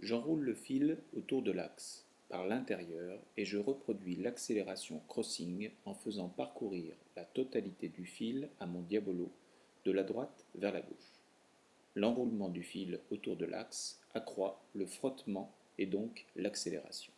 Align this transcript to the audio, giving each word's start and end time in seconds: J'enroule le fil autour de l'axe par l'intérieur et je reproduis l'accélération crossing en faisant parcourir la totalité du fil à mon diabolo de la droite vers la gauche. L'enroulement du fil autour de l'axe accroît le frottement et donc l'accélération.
J'enroule 0.00 0.42
le 0.42 0.54
fil 0.54 0.98
autour 1.16 1.42
de 1.42 1.52
l'axe 1.52 2.06
par 2.28 2.46
l'intérieur 2.46 3.18
et 3.36 3.44
je 3.46 3.56
reproduis 3.56 4.16
l'accélération 4.16 5.00
crossing 5.08 5.70
en 5.86 5.94
faisant 5.94 6.28
parcourir 6.28 6.94
la 7.16 7.24
totalité 7.24 7.88
du 7.88 8.04
fil 8.04 8.50
à 8.60 8.66
mon 8.66 8.82
diabolo 8.82 9.30
de 9.86 9.92
la 9.92 10.02
droite 10.02 10.44
vers 10.54 10.72
la 10.72 10.82
gauche. 10.82 11.22
L'enroulement 11.94 12.50
du 12.50 12.62
fil 12.62 13.00
autour 13.10 13.36
de 13.36 13.46
l'axe 13.46 14.00
accroît 14.12 14.62
le 14.74 14.84
frottement 14.84 15.54
et 15.78 15.86
donc 15.86 16.26
l'accélération. 16.36 17.12